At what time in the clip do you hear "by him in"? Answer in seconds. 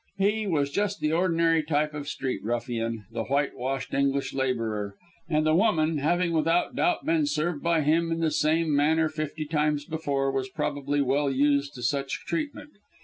7.61-8.19